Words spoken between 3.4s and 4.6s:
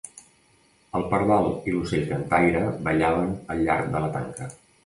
al llarg de la tanca.